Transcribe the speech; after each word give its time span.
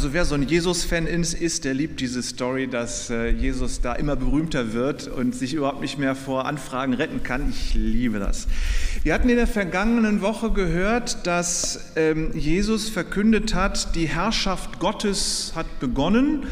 Also 0.00 0.14
wer 0.14 0.24
so 0.24 0.34
ein 0.34 0.48
Jesus-Fan 0.48 1.06
ist, 1.06 1.66
der 1.66 1.74
liebt 1.74 2.00
diese 2.00 2.22
Story, 2.22 2.68
dass 2.68 3.10
äh, 3.10 3.28
Jesus 3.28 3.82
da 3.82 3.92
immer 3.92 4.16
berühmter 4.16 4.72
wird 4.72 5.08
und 5.08 5.34
sich 5.34 5.52
überhaupt 5.52 5.82
nicht 5.82 5.98
mehr 5.98 6.14
vor 6.14 6.46
Anfragen 6.46 6.94
retten 6.94 7.22
kann. 7.22 7.50
Ich 7.50 7.74
liebe 7.74 8.18
das. 8.18 8.48
Wir 9.02 9.12
hatten 9.12 9.28
in 9.28 9.36
der 9.36 9.46
vergangenen 9.46 10.22
Woche 10.22 10.52
gehört, 10.52 11.26
dass 11.26 11.92
ähm, 11.96 12.30
Jesus 12.32 12.88
verkündet 12.88 13.54
hat, 13.54 13.94
die 13.94 14.08
Herrschaft 14.08 14.78
Gottes 14.80 15.52
hat 15.54 15.80
begonnen, 15.80 16.46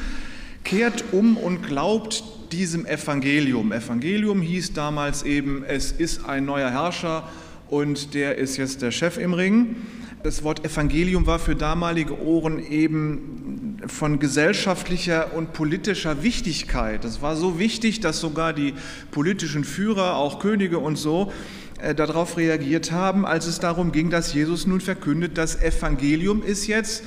kehrt 0.63 1.05
um 1.13 1.39
und 1.39 1.63
glaubt 1.63 2.23
diesem 2.53 2.85
Evangelium. 2.85 3.73
Evangelium 3.73 4.43
hieß 4.43 4.75
damals 4.75 5.23
eben, 5.23 5.65
es 5.65 5.91
ist 5.91 6.27
ein 6.27 6.45
neuer 6.45 6.69
Herrscher 6.71 7.27
und 7.71 8.13
der 8.13 8.37
ist 8.37 8.59
jetzt 8.59 8.83
der 8.83 8.91
Chef 8.91 9.17
im 9.17 9.33
Ring. 9.33 9.77
Das 10.25 10.43
Wort 10.43 10.65
Evangelium 10.65 11.27
war 11.27 11.39
für 11.39 11.55
damalige 11.55 12.21
Ohren 12.21 12.59
eben 12.59 13.77
von 13.87 14.19
gesellschaftlicher 14.19 15.33
und 15.35 15.53
politischer 15.53 16.25
Wichtigkeit. 16.25 17.05
Das 17.05 17.23
war 17.23 17.37
so 17.37 17.61
wichtig, 17.61 18.01
dass 18.01 18.19
sogar 18.19 18.53
die 18.53 18.75
politischen 19.13 19.63
Führer, 19.63 20.17
auch 20.17 20.41
Könige 20.41 20.81
und 20.81 20.97
so, 20.97 21.33
äh, 21.81 21.95
darauf 21.95 22.37
reagiert 22.37 22.91
haben, 22.91 23.25
als 23.25 23.47
es 23.47 23.61
darum 23.61 23.93
ging, 23.93 24.11
dass 24.11 24.35
Jesus 24.35 24.67
nun 24.67 24.81
verkündet, 24.81 25.39
das 25.39 25.63
Evangelium 25.63 26.43
ist 26.43 26.67
jetzt, 26.67 27.05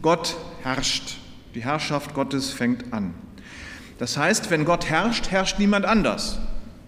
Gott 0.00 0.36
herrscht. 0.62 1.16
Die 1.56 1.64
Herrschaft 1.64 2.14
Gottes 2.14 2.50
fängt 2.50 2.92
an. 2.92 3.12
Das 3.98 4.16
heißt, 4.16 4.50
wenn 4.50 4.64
Gott 4.64 4.86
herrscht, 4.86 5.32
herrscht 5.32 5.58
niemand 5.58 5.84
anders. 5.84 6.38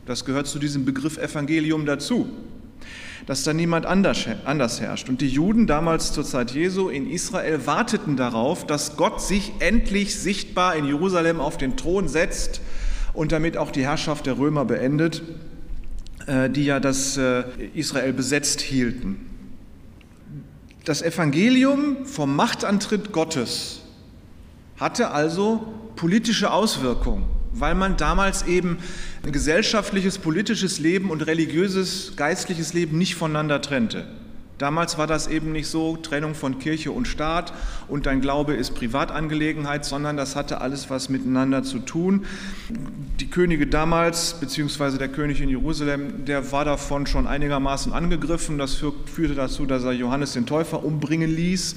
Das 0.06 0.24
gehört 0.24 0.46
zu 0.46 0.60
diesem 0.60 0.84
Begriff 0.84 1.18
Evangelium 1.18 1.84
dazu 1.84 2.29
dass 3.26 3.45
da 3.45 3.52
niemand 3.52 3.87
anders, 3.87 4.80
herrscht. 4.80 5.09
Und 5.09 5.20
die 5.20 5.28
Juden 5.28 5.66
damals 5.66 6.12
zur 6.12 6.24
Zeit 6.24 6.51
Jesu 6.52 6.88
in 6.88 7.09
Israel 7.09 7.66
warteten 7.66 8.16
darauf, 8.16 8.66
dass 8.66 8.96
Gott 8.96 9.20
sich 9.20 9.52
endlich 9.60 10.16
sichtbar 10.18 10.76
in 10.76 10.84
Jerusalem 10.84 11.40
auf 11.40 11.56
den 11.56 11.76
Thron 11.76 12.09
setzt 12.09 12.60
und 13.14 13.32
damit 13.32 13.56
auch 13.56 13.70
die 13.70 13.82
Herrschaft 13.82 14.26
der 14.26 14.38
Römer 14.38 14.64
beendet, 14.64 15.23
äh, 16.26 16.51
die 16.51 16.64
ja 16.64 16.80
das 16.80 17.16
äh, 17.16 17.45
Israel 17.74 18.12
besetzt 18.12 18.60
hielten. 18.60 19.29
Das 20.84 21.02
Evangelium 21.02 22.07
vom 22.07 22.34
Machtantritt 22.34 23.12
Gottes 23.12 23.82
hatte 24.79 25.12
also 25.12 25.64
politische 25.95 26.51
Auswirkungen 26.51 27.41
weil 27.52 27.74
man 27.74 27.96
damals 27.96 28.46
eben 28.46 28.78
gesellschaftliches, 29.22 30.18
politisches 30.18 30.78
Leben 30.78 31.10
und 31.10 31.26
religiöses, 31.26 32.14
geistliches 32.16 32.72
Leben 32.72 32.98
nicht 32.98 33.14
voneinander 33.14 33.60
trennte. 33.60 34.06
Damals 34.63 34.96
war 34.96 35.09
das 35.09 35.27
eben 35.27 35.51
nicht 35.51 35.66
so, 35.66 35.96
Trennung 35.96 36.37
von 36.37 36.60
Kirche 36.60 36.93
und 36.93 37.09
Staat 37.09 37.52
und 37.88 38.07
dein 38.07 38.21
Glaube 38.21 38.55
ist 38.55 38.77
Privatangelegenheit, 38.77 39.85
sondern 39.85 40.16
das 40.16 40.37
hatte 40.37 40.60
alles 40.60 40.88
was 40.88 41.09
miteinander 41.09 41.65
zu 41.65 41.80
tun. 41.80 42.27
Die 43.19 43.27
Könige 43.27 43.66
damals, 43.66 44.35
beziehungsweise 44.35 44.99
der 44.99 45.09
König 45.09 45.41
in 45.41 45.49
Jerusalem, 45.49 46.27
der 46.27 46.52
war 46.52 46.65
davon 46.65 47.09
schon 47.09 47.27
einigermaßen 47.27 47.93
angegriffen. 47.93 48.57
Das 48.57 48.77
führte 48.77 49.35
dazu, 49.35 49.66
dass 49.66 49.82
er 49.82 49.91
Johannes 49.91 50.35
den 50.35 50.46
Täufer 50.46 50.85
umbringen 50.85 51.35
ließ 51.35 51.74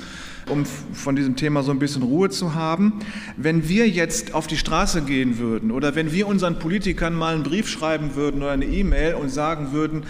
um 0.48 0.64
von 0.64 1.16
diesem 1.16 1.36
Thema 1.36 1.64
so 1.64 1.72
ein 1.72 1.80
bisschen 1.80 2.04
Ruhe 2.04 2.30
zu 2.30 2.54
haben. 2.54 3.00
Wenn 3.36 3.68
wir 3.68 3.90
jetzt 3.90 4.36
auf 4.36 4.46
die 4.46 4.58
Straße 4.58 5.02
gehen 5.02 5.40
würden 5.40 5.72
oder 5.72 5.96
wenn 5.96 6.12
wir 6.12 6.28
unseren 6.28 6.60
Politikern 6.60 7.16
mal 7.16 7.34
einen 7.34 7.42
Brief 7.42 7.68
schreiben 7.68 8.14
würden 8.14 8.44
oder 8.44 8.52
eine 8.52 8.66
E-Mail 8.66 9.16
und 9.16 9.30
sagen 9.30 9.72
würden, 9.72 10.04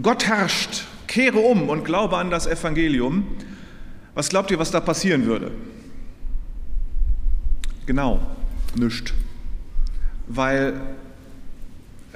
Gott 0.00 0.26
herrscht, 0.26 0.86
kehre 1.12 1.38
um 1.38 1.68
und 1.68 1.84
glaube 1.84 2.16
an 2.16 2.30
das 2.30 2.46
Evangelium, 2.46 3.26
was 4.14 4.30
glaubt 4.30 4.50
ihr, 4.50 4.58
was 4.58 4.70
da 4.70 4.80
passieren 4.80 5.26
würde? 5.26 5.50
Genau, 7.84 8.20
nichts. 8.76 9.12
Weil 10.26 10.80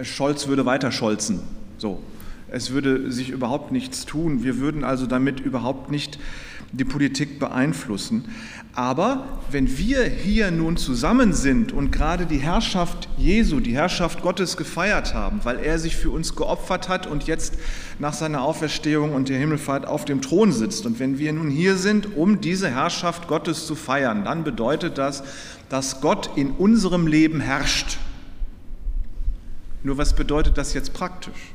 Scholz 0.02 0.46
würde 0.46 0.64
weiter 0.64 0.92
scholzen. 0.92 1.40
So. 1.76 2.02
Es 2.48 2.70
würde 2.70 3.12
sich 3.12 3.30
überhaupt 3.30 3.70
nichts 3.70 4.06
tun. 4.06 4.42
Wir 4.44 4.58
würden 4.58 4.82
also 4.82 5.06
damit 5.06 5.40
überhaupt 5.40 5.90
nicht 5.90 6.18
die 6.76 6.84
Politik 6.84 7.38
beeinflussen. 7.38 8.24
Aber 8.74 9.40
wenn 9.50 9.78
wir 9.78 10.04
hier 10.04 10.50
nun 10.50 10.76
zusammen 10.76 11.32
sind 11.32 11.72
und 11.72 11.92
gerade 11.92 12.26
die 12.26 12.36
Herrschaft 12.36 13.08
Jesu, 13.16 13.60
die 13.60 13.74
Herrschaft 13.74 14.20
Gottes 14.20 14.58
gefeiert 14.58 15.14
haben, 15.14 15.40
weil 15.44 15.58
er 15.60 15.78
sich 15.78 15.96
für 15.96 16.10
uns 16.10 16.36
geopfert 16.36 16.90
hat 16.90 17.06
und 17.06 17.26
jetzt 17.26 17.54
nach 17.98 18.12
seiner 18.12 18.42
Auferstehung 18.42 19.14
und 19.14 19.30
der 19.30 19.38
Himmelfahrt 19.38 19.86
auf 19.86 20.04
dem 20.04 20.20
Thron 20.20 20.52
sitzt, 20.52 20.84
und 20.84 21.00
wenn 21.00 21.18
wir 21.18 21.32
nun 21.32 21.50
hier 21.50 21.76
sind, 21.76 22.16
um 22.16 22.42
diese 22.42 22.68
Herrschaft 22.68 23.28
Gottes 23.28 23.66
zu 23.66 23.74
feiern, 23.74 24.24
dann 24.24 24.44
bedeutet 24.44 24.98
das, 24.98 25.22
dass 25.70 26.02
Gott 26.02 26.30
in 26.36 26.50
unserem 26.50 27.06
Leben 27.06 27.40
herrscht. 27.40 27.96
Nur 29.82 29.96
was 29.96 30.14
bedeutet 30.14 30.58
das 30.58 30.74
jetzt 30.74 30.92
praktisch? 30.92 31.52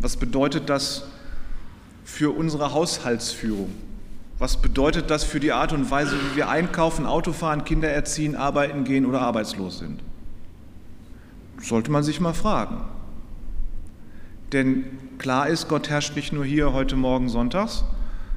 Was 0.00 0.16
bedeutet 0.16 0.70
das 0.70 1.04
für 2.06 2.30
unsere 2.30 2.72
Haushaltsführung? 2.72 3.70
Was 4.38 4.62
bedeutet 4.62 5.10
das 5.10 5.24
für 5.24 5.40
die 5.40 5.52
Art 5.52 5.72
und 5.72 5.90
Weise, 5.90 6.12
wie 6.12 6.36
wir 6.36 6.48
einkaufen, 6.48 7.04
Auto 7.04 7.32
fahren, 7.32 7.64
Kinder 7.64 7.90
erziehen, 7.90 8.36
arbeiten 8.36 8.84
gehen 8.84 9.04
oder 9.04 9.20
arbeitslos 9.20 9.80
sind? 9.80 10.00
Sollte 11.60 11.90
man 11.90 12.04
sich 12.04 12.20
mal 12.20 12.32
fragen. 12.32 12.82
Denn 14.52 14.84
klar 15.18 15.48
ist, 15.48 15.68
Gott 15.68 15.90
herrscht 15.90 16.14
nicht 16.14 16.32
nur 16.32 16.44
hier 16.44 16.72
heute 16.72 16.94
Morgen 16.94 17.28
sonntags, 17.28 17.82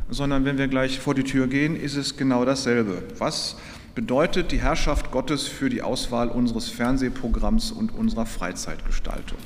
sondern 0.09 0.45
wenn 0.45 0.57
wir 0.57 0.67
gleich 0.67 0.99
vor 0.99 1.13
die 1.13 1.23
Tür 1.23 1.45
gehen, 1.45 1.75
ist 1.75 1.95
es 1.95 2.17
genau 2.17 2.45
dasselbe. 2.45 3.03
Was 3.19 3.55
bedeutet 3.93 4.51
die 4.51 4.61
Herrschaft 4.61 5.11
Gottes 5.11 5.47
für 5.47 5.69
die 5.69 5.83
Auswahl 5.83 6.29
unseres 6.29 6.69
Fernsehprogramms 6.69 7.71
und 7.71 7.93
unserer 7.93 8.25
Freizeitgestaltung? 8.25 9.37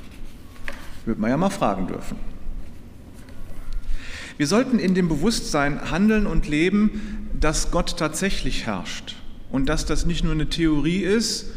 Würde 1.03 1.19
man 1.19 1.29
ja 1.29 1.37
mal 1.37 1.49
fragen 1.49 1.87
dürfen. 1.87 2.32
Wir 4.37 4.47
sollten 4.47 4.79
in 4.79 4.95
dem 4.95 5.07
Bewusstsein 5.07 5.91
handeln 5.91 6.25
und 6.25 6.47
leben, 6.47 7.29
dass 7.39 7.71
Gott 7.71 7.97
tatsächlich 7.97 8.65
herrscht 8.65 9.15
und 9.51 9.67
dass 9.67 9.85
das 9.85 10.05
nicht 10.05 10.23
nur 10.23 10.33
eine 10.33 10.49
Theorie 10.49 11.01
ist, 11.01 11.47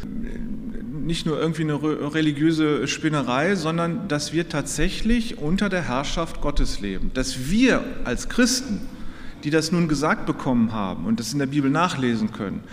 nicht 1.06 1.24
nur 1.24 1.40
irgendwie 1.40 1.62
eine 1.62 1.80
religiöse 2.14 2.88
Spinnerei, 2.88 3.54
sondern 3.54 4.08
dass 4.08 4.32
wir 4.32 4.48
tatsächlich 4.48 5.38
unter 5.38 5.68
der 5.68 5.82
Herrschaft 5.82 6.40
Gottes 6.40 6.80
leben. 6.80 7.12
Dass 7.14 7.48
wir 7.48 7.84
als 8.04 8.28
Christen, 8.28 8.80
die 9.44 9.50
das 9.50 9.70
nun 9.70 9.86
gesagt 9.86 10.26
bekommen 10.26 10.72
haben 10.72 11.06
und 11.06 11.20
das 11.20 11.32
in 11.32 11.38
der 11.38 11.46
Bibel 11.46 11.70
nachlesen 11.70 12.32
können, 12.32 12.64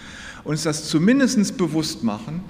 uns 0.44 0.64
das 0.64 0.90
zumindest 0.90 1.58
bewusst 1.58 2.04
machen, 2.04 2.42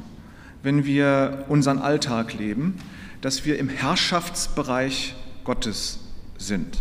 wenn 0.64 0.86
wir 0.86 1.46
unseren 1.50 1.80
Alltag 1.80 2.34
leben, 2.34 2.76
dass 3.20 3.46
wir 3.46 3.60
im 3.60 3.68
Herrschaftsbereich 3.68 5.16
Gottes 5.44 6.00
sind. 6.38 6.78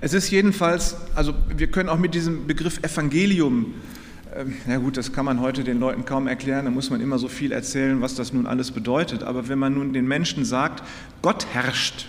Es 0.00 0.14
ist 0.14 0.30
jedenfalls, 0.30 0.96
also 1.14 1.34
wir 1.54 1.66
können 1.66 1.90
auch 1.90 1.98
mit 1.98 2.14
diesem 2.14 2.46
Begriff 2.46 2.78
Evangelium, 2.78 3.74
äh, 4.34 4.44
ja 4.70 4.78
gut, 4.78 4.96
das 4.96 5.12
kann 5.12 5.26
man 5.26 5.40
heute 5.40 5.62
den 5.62 5.78
Leuten 5.78 6.06
kaum 6.06 6.26
erklären, 6.26 6.64
da 6.64 6.70
muss 6.70 6.88
man 6.88 7.02
immer 7.02 7.18
so 7.18 7.28
viel 7.28 7.52
erzählen, 7.52 8.00
was 8.00 8.14
das 8.14 8.32
nun 8.32 8.46
alles 8.46 8.70
bedeutet. 8.70 9.22
Aber 9.22 9.48
wenn 9.48 9.58
man 9.58 9.74
nun 9.74 9.92
den 9.92 10.08
Menschen 10.08 10.44
sagt, 10.44 10.82
Gott 11.20 11.46
herrscht, 11.52 12.06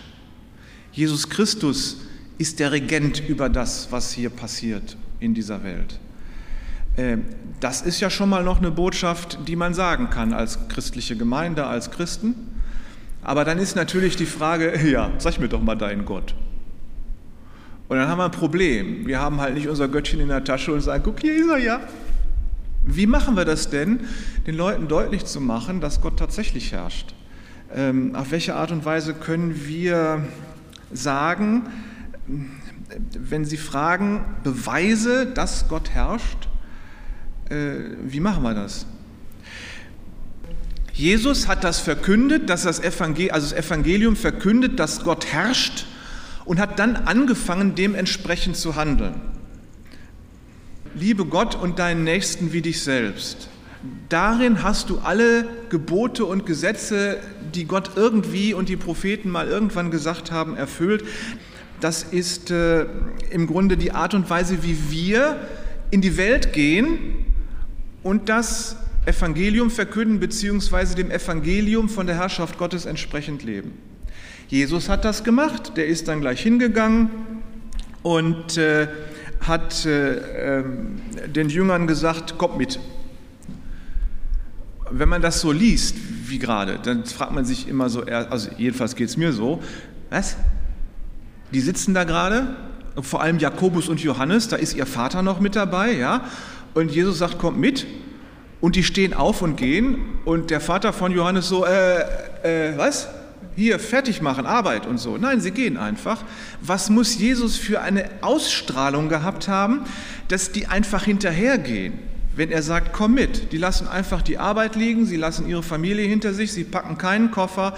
Jesus 0.94 1.30
Christus 1.30 1.97
ist 2.38 2.59
der 2.59 2.72
Regent 2.72 3.28
über 3.28 3.50
das, 3.50 3.91
was 3.91 4.13
hier 4.13 4.30
passiert 4.30 4.96
in 5.19 5.34
dieser 5.34 5.63
Welt. 5.63 6.00
Äh, 6.96 7.18
das 7.59 7.81
ist 7.81 8.00
ja 8.00 8.09
schon 8.09 8.30
mal 8.30 8.44
noch 8.44 8.59
eine 8.59 8.72
Botschaft, 8.72 9.40
die 9.47 9.57
man 9.57 9.74
sagen 9.74 10.09
kann 10.09 10.34
als 10.34 10.69
christliche 10.69 11.18
Gemeinde, 11.18 11.66
als 11.68 11.91
Christen. 11.91 12.35
Aber 13.21 13.44
dann 13.44 13.60
ist 13.60 13.75
natürlich 13.75 14.15
die 14.15 14.25
Frage, 14.25 14.80
ja, 14.89 15.12
sag 15.18 15.39
mir 15.39 15.50
doch 15.50 15.62
mal 15.62 15.75
deinen 15.75 16.06
Gott. 16.06 16.33
Und 17.91 17.97
dann 17.97 18.07
haben 18.07 18.19
wir 18.19 18.23
ein 18.23 18.31
Problem. 18.31 19.05
Wir 19.05 19.19
haben 19.19 19.41
halt 19.41 19.53
nicht 19.53 19.67
unser 19.67 19.89
Göttchen 19.89 20.21
in 20.21 20.29
der 20.29 20.45
Tasche 20.45 20.71
und 20.71 20.79
sagen, 20.79 21.03
guck, 21.03 21.19
hier 21.19 21.35
ist 21.35 21.49
er 21.49 21.57
ja. 21.57 21.81
Wie 22.85 23.05
machen 23.05 23.35
wir 23.35 23.43
das 23.43 23.69
denn, 23.69 24.07
den 24.47 24.55
Leuten 24.55 24.88
deutlich 24.88 25.25
zu 25.25 25.41
machen, 25.41 25.81
dass 25.81 25.99
Gott 25.99 26.17
tatsächlich 26.17 26.71
herrscht? 26.71 27.13
Ähm, 27.75 28.15
auf 28.15 28.31
welche 28.31 28.55
Art 28.55 28.71
und 28.71 28.85
Weise 28.85 29.13
können 29.13 29.67
wir 29.67 30.25
sagen, 30.93 31.63
wenn 33.19 33.43
sie 33.43 33.57
fragen, 33.57 34.23
beweise, 34.45 35.25
dass 35.25 35.67
Gott 35.67 35.89
herrscht, 35.89 36.47
äh, 37.49 37.73
wie 38.05 38.21
machen 38.21 38.41
wir 38.41 38.53
das? 38.53 38.85
Jesus 40.93 41.49
hat 41.49 41.65
das 41.65 41.79
verkündet, 41.79 42.49
dass 42.49 42.63
das 42.63 42.79
Evangelium, 42.79 43.33
also 43.33 43.53
das 43.53 43.65
Evangelium 43.65 44.15
verkündet, 44.15 44.79
dass 44.79 45.03
Gott 45.03 45.25
herrscht 45.25 45.88
und 46.51 46.59
hat 46.59 46.80
dann 46.80 46.98
angefangen, 46.98 47.75
dementsprechend 47.75 48.57
zu 48.57 48.75
handeln. 48.75 49.21
Liebe 50.94 51.24
Gott 51.24 51.56
und 51.56 51.80
deinen 51.80 52.03
Nächsten 52.03 52.51
wie 52.51 52.62
dich 52.62 52.83
selbst. 52.83 53.48
Darin 54.09 54.62
hast 54.62 54.89
du 54.89 55.00
alle 55.00 55.48
Gebote 55.69 56.25
und 56.25 56.45
Gesetze, 56.45 57.21
die 57.56 57.63
Gott 57.63 57.92
irgendwie 57.95 58.53
und 58.53 58.68
die 58.68 58.75
Propheten 58.75 59.30
mal 59.30 59.48
irgendwann 59.48 59.92
gesagt 59.92 60.33
haben, 60.33 60.57
erfüllt. 60.57 61.06
Das 61.80 62.03
ist 62.03 62.51
äh, 62.51 62.86
im 63.30 63.48
Grunde 63.48 63.77
die 63.77 63.94
Art 63.94 64.13
und 64.13 64.30
Weise, 64.30 64.62
wie 64.62 64.92
wir 64.92 65.38
in 65.89 66.01
die 66.01 66.18
Welt 66.18 66.51
gehen 66.51 67.27
und 68.03 68.27
das 68.27 68.75
Evangelium 69.06 69.71
verkünden, 69.71 70.19
beziehungsweise 70.19 70.95
dem 70.95 71.12
Evangelium 71.12 71.88
von 71.88 72.07
der 72.07 72.18
Herrschaft 72.18 72.57
Gottes 72.57 72.86
entsprechend 72.86 73.42
leben. 73.42 73.90
Jesus 74.51 74.89
hat 74.89 75.06
das 75.06 75.24
gemacht, 75.24 75.77
der 75.77 75.88
ist 75.88 76.09
dann 76.09 76.19
gleich 76.19 76.42
hingegangen 76.42 77.09
und 78.03 78.57
äh, 78.57 78.89
hat 79.39 79.86
äh, 79.86 80.59
äh, 80.59 80.63
den 81.27 81.48
Jüngern 81.48 81.88
gesagt, 81.88 82.38
kommt 82.38 82.57
mit. 82.57 82.77
Wenn 84.89 85.07
man 85.07 85.21
das 85.21 85.39
so 85.39 85.53
liest, 85.53 85.95
wie 86.25 86.38
gerade, 86.38 86.80
dann 86.83 87.06
fragt 87.06 87.31
man 87.31 87.45
sich 87.45 87.69
immer 87.69 87.88
so, 87.88 88.01
also 88.01 88.50
jedenfalls 88.57 88.98
geht 88.98 89.07
es 89.07 89.15
mir 89.15 89.31
so, 89.31 89.62
was? 90.09 90.36
Die 91.53 91.62
sitzen 91.62 91.94
da 91.94 92.03
gerade, 92.03 92.57
vor 93.01 93.21
allem 93.21 93.39
Jakobus 93.39 93.88
und 93.88 94.01
Johannes, 94.01 94.50
da 94.50 94.57
ist 94.57 94.75
ihr 94.75 94.86
Vater 94.86 95.21
noch 95.21 95.39
mit 95.39 95.56
dabei, 95.56 95.94
ja, 95.94 96.25
und 96.74 96.92
Jesus 96.92 97.19
sagt, 97.19 97.39
kommt 97.39 97.57
mit, 97.57 97.88
und 98.59 98.75
die 98.75 98.83
stehen 98.83 99.13
auf 99.13 99.42
und 99.42 99.56
gehen, 99.56 100.19
und 100.25 100.50
der 100.50 100.59
Vater 100.59 100.92
von 100.92 101.13
Johannes 101.13 101.48
so, 101.48 101.65
äh, 101.65 102.01
äh, 102.44 102.77
was? 102.77 103.07
Hier 103.56 103.80
fertig 103.80 104.21
machen, 104.21 104.45
Arbeit 104.45 104.86
und 104.86 104.98
so. 104.98 105.18
Nein, 105.18 105.42
sie 105.42 105.51
gehen 105.51 105.77
einfach. 105.77 106.24
Was 106.62 106.89
muss 106.89 107.18
Jesus 107.18 107.57
für 107.57 107.81
eine 107.81 108.09
Ausstrahlung 108.21 109.09
gehabt 109.09 109.48
haben, 109.48 109.81
dass 110.27 110.51
die 110.51 110.68
einfach 110.68 111.03
hinterhergehen? 111.03 111.94
Wenn 112.36 112.50
er 112.50 112.62
sagt, 112.62 112.94
komm 112.94 113.15
mit, 113.15 113.51
die 113.51 113.57
lassen 113.57 113.88
einfach 113.88 114.21
die 114.21 114.38
Arbeit 114.38 114.75
liegen, 114.75 115.06
sie 115.06 115.18
lassen 115.18 115.48
ihre 115.48 115.63
Familie 115.63 116.07
hinter 116.07 116.33
sich, 116.33 116.53
sie 116.53 116.63
packen 116.63 116.98
keinen 116.98 117.30
Koffer 117.30 117.75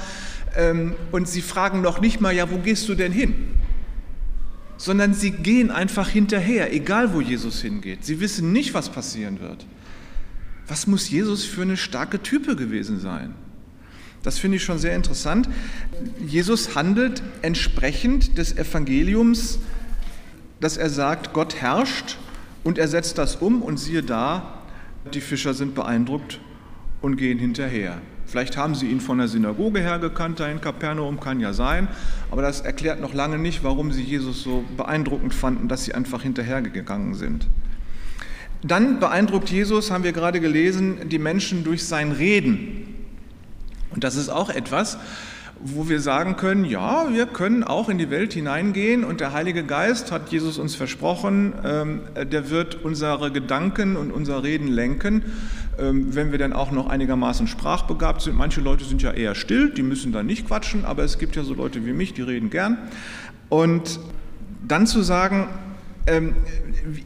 ähm, 0.55 0.95
und 1.11 1.27
sie 1.27 1.41
fragen 1.41 1.81
noch 1.81 1.99
nicht 1.99 2.21
mal, 2.21 2.33
ja, 2.33 2.49
wo 2.51 2.57
gehst 2.57 2.87
du 2.87 2.93
denn 2.93 3.11
hin? 3.11 3.33
Sondern 4.77 5.13
sie 5.13 5.31
gehen 5.31 5.71
einfach 5.71 6.07
hinterher, 6.07 6.71
egal 6.71 7.13
wo 7.13 7.21
Jesus 7.21 7.61
hingeht. 7.61 8.05
Sie 8.05 8.19
wissen 8.19 8.51
nicht, 8.51 8.73
was 8.75 8.89
passieren 8.89 9.39
wird. 9.39 9.65
Was 10.67 10.87
muss 10.87 11.09
Jesus 11.09 11.45
für 11.45 11.63
eine 11.63 11.77
starke 11.77 12.21
Type 12.21 12.55
gewesen 12.55 12.99
sein? 12.99 13.33
Das 14.23 14.39
finde 14.39 14.57
ich 14.57 14.63
schon 14.63 14.79
sehr 14.79 14.95
interessant. 14.95 15.49
Jesus 16.25 16.75
handelt 16.75 17.21
entsprechend 17.41 18.37
des 18.37 18.57
Evangeliums, 18.57 19.59
dass 20.59 20.77
er 20.77 20.89
sagt, 20.89 21.33
Gott 21.33 21.55
herrscht 21.55 22.17
und 22.63 22.77
er 22.77 22.87
setzt 22.87 23.17
das 23.17 23.35
um 23.35 23.61
und 23.61 23.77
siehe 23.77 24.01
da, 24.01 24.61
die 25.13 25.21
Fischer 25.21 25.53
sind 25.53 25.75
beeindruckt 25.75 26.39
und 27.01 27.17
gehen 27.17 27.37
hinterher. 27.37 28.01
Vielleicht 28.25 28.55
haben 28.55 28.73
sie 28.73 28.87
ihn 28.87 29.01
von 29.01 29.17
der 29.17 29.27
Synagoge 29.27 29.81
her 29.81 29.99
gekannt, 29.99 30.39
da 30.39 30.47
in 30.47 30.61
Kapernaum 30.61 31.19
kann 31.19 31.41
ja 31.41 31.51
sein, 31.51 31.89
aber 32.31 32.41
das 32.41 32.61
erklärt 32.61 33.01
noch 33.01 33.13
lange 33.13 33.37
nicht, 33.37 33.63
warum 33.63 33.91
sie 33.91 34.01
Jesus 34.01 34.41
so 34.41 34.63
beeindruckend 34.77 35.33
fanden, 35.33 35.67
dass 35.67 35.83
sie 35.83 35.93
einfach 35.93 36.23
hinterhergegangen 36.23 37.13
sind. 37.13 37.47
Dann 38.63 39.01
beeindruckt 39.01 39.49
Jesus, 39.49 39.91
haben 39.91 40.05
wir 40.05 40.13
gerade 40.13 40.39
gelesen, 40.39 41.09
die 41.09 41.19
Menschen 41.19 41.65
durch 41.65 41.83
sein 41.83 42.13
Reden. 42.13 42.92
Und 43.93 44.03
das 44.03 44.15
ist 44.15 44.29
auch 44.29 44.49
etwas, 44.49 44.97
wo 45.59 45.87
wir 45.87 46.01
sagen 46.01 46.35
können, 46.35 46.65
ja, 46.65 47.05
wir 47.11 47.25
können 47.25 47.63
auch 47.63 47.87
in 47.87 47.97
die 47.97 48.09
Welt 48.09 48.33
hineingehen 48.33 49.03
und 49.03 49.21
der 49.21 49.31
Heilige 49.31 49.63
Geist 49.63 50.11
hat 50.11 50.29
Jesus 50.29 50.57
uns 50.57 50.75
versprochen, 50.75 51.53
ähm, 51.63 52.01
der 52.15 52.49
wird 52.49 52.83
unsere 52.83 53.31
Gedanken 53.31 53.95
und 53.95 54.11
unser 54.11 54.43
Reden 54.43 54.67
lenken, 54.67 55.23
ähm, 55.79 56.13
wenn 56.15 56.31
wir 56.31 56.39
dann 56.39 56.51
auch 56.51 56.71
noch 56.71 56.87
einigermaßen 56.87 57.47
sprachbegabt 57.47 58.21
sind. 58.21 58.35
Manche 58.35 58.59
Leute 58.59 58.83
sind 58.83 59.01
ja 59.01 59.11
eher 59.11 59.35
still, 59.35 59.69
die 59.69 59.83
müssen 59.83 60.11
da 60.11 60.21
nicht 60.21 60.47
quatschen, 60.47 60.83
aber 60.83 61.03
es 61.03 61.17
gibt 61.17 61.35
ja 61.35 61.43
so 61.43 61.53
Leute 61.53 61.85
wie 61.85 61.93
mich, 61.93 62.13
die 62.13 62.23
reden 62.23 62.49
gern. 62.49 62.77
Und 63.47 63.99
dann 64.67 64.85
zu 64.85 65.01
sagen, 65.01 65.47
ähm, 66.05 66.35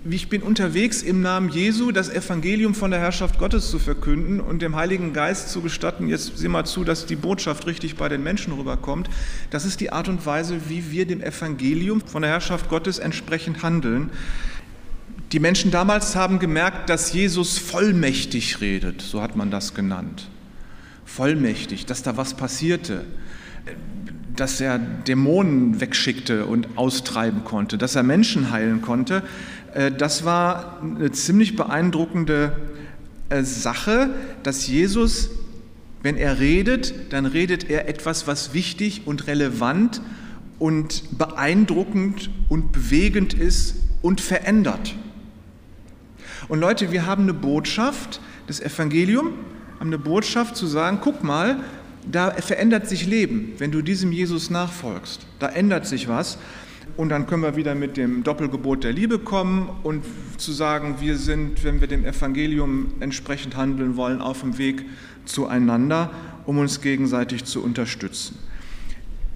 ich 0.10 0.30
bin 0.30 0.42
unterwegs 0.42 1.04
im 1.04 1.22
Namen 1.22 1.50
Jesu, 1.50 1.92
das 1.92 2.10
Evangelium 2.10 2.74
von 2.74 2.92
der 2.92 3.00
Herrschaft 3.00 3.38
Gottes 3.38 3.70
zu 3.70 3.78
verkünden 3.78 4.40
und 4.40 4.62
dem 4.62 4.76
Heiligen 4.76 5.14
Geist 5.14 5.50
zu 5.50 5.62
gestatten, 5.62 6.08
jetzt 6.08 6.38
sieh 6.38 6.48
mal 6.48 6.66
zu, 6.66 6.84
dass 6.84 7.06
die 7.06 7.16
Botschaft 7.16 7.68
richtig 7.68 7.96
bei 7.96 8.10
den 8.10 8.24
Menschen 8.24 8.54
rüberkommt. 8.54 9.10
Das 9.52 9.66
ist 9.66 9.82
die 9.82 9.92
Art 9.92 10.08
und 10.08 10.26
Weise, 10.26 10.70
wie 10.70 10.92
wir 10.92 11.06
dem 11.06 11.22
Evangelium 11.22 12.02
von 12.02 12.24
der 12.24 12.32
Herrschaft 12.32 12.70
Gottes 12.70 12.98
entsprechend 12.98 13.62
handeln. 13.62 14.10
Die 15.32 15.40
Menschen 15.40 15.72
damals 15.72 16.16
haben 16.16 16.40
gemerkt, 16.40 16.90
dass 16.90 17.14
Jesus 17.14 17.58
vollmächtig 17.58 18.62
redet, 18.62 19.02
so 19.02 19.22
hat 19.22 19.36
man 19.36 19.52
das 19.52 19.74
genannt. 19.74 20.30
Vollmächtig, 21.06 21.86
dass 21.86 22.02
da 22.02 22.18
was 22.18 22.34
passierte 22.34 23.06
dass 24.38 24.62
er 24.62 24.80
Dämonen 24.80 25.82
wegschickte 25.82 26.46
und 26.46 26.78
austreiben 26.78 27.44
konnte, 27.44 27.78
dass 27.78 27.96
er 27.96 28.04
Menschen 28.04 28.52
heilen 28.52 28.82
konnte. 28.82 29.24
Äh, 29.74 29.92
das 29.92 30.24
war 30.24 30.82
eine 30.82 31.12
ziemlich 31.12 31.56
beeindruckende 31.56 32.54
äh, 33.30 33.44
Sache, 33.44 34.12
dass 34.44 34.68
Jesus, 34.68 35.30
wenn 36.02 36.16
er 36.16 36.40
redet, 36.40 37.12
dann 37.12 37.26
redet 37.26 37.70
er 37.70 37.90
etwas, 37.90 38.28
was 38.28 38.54
wichtig 38.54 39.02
und 39.06 39.28
relevant 39.28 40.02
und 40.60 41.18
beeindruckend 41.18 42.30
und 42.50 42.72
bewegend 42.72 43.34
ist 43.34 43.76
und 44.02 44.22
verändert. 44.22 44.96
Und 46.48 46.60
Leute, 46.60 46.92
wir 46.92 47.06
haben 47.06 47.24
eine 47.24 47.34
Botschaft, 47.34 48.22
das 48.48 48.62
Evangelium, 48.62 49.34
haben 49.80 49.88
eine 49.88 50.00
Botschaft 50.00 50.56
zu 50.56 50.66
sagen, 50.66 51.00
guck 51.02 51.24
mal, 51.24 51.60
da 52.12 52.32
verändert 52.32 52.88
sich 52.88 53.06
Leben, 53.06 53.54
wenn 53.58 53.72
du 53.72 53.82
diesem 53.82 54.12
Jesus 54.12 54.50
nachfolgst. 54.50 55.26
Da 55.40 55.50
ändert 55.50 55.86
sich 55.86 56.08
was. 56.08 56.38
Und 56.96 57.10
dann 57.10 57.28
können 57.28 57.44
wir 57.44 57.56
wieder 57.56 57.76
mit 57.76 57.98
dem 57.98 58.24
Doppelgebot 58.24 58.84
der 58.84 58.94
Liebe 58.94 59.20
kommen 59.20 59.70
und 59.84 60.04
zu 60.38 60.52
sagen, 60.52 60.96
wir 61.00 61.18
sind, 61.18 61.64
wenn 61.64 61.80
wir 61.80 61.88
dem 61.88 62.06
Evangelium 62.06 62.94
entsprechend 63.02 63.56
handeln 63.56 63.98
wollen, 63.98 64.22
auf 64.22 64.42
dem 64.42 64.58
Weg 64.58 64.86
zueinander, 65.26 66.10
um 66.46 66.58
uns 66.58 66.82
gegenseitig 66.82 67.46
zu 67.46 67.62
unterstützen. 67.62 68.40